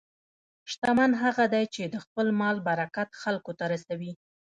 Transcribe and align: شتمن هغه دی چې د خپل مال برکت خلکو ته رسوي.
شتمن 0.71 1.11
هغه 1.23 1.45
دی 1.53 1.63
چې 1.75 1.83
د 1.93 1.95
خپل 2.05 2.27
مال 2.39 2.57
برکت 2.67 3.09
خلکو 3.21 3.51
ته 3.59 3.65
رسوي. 3.73 4.11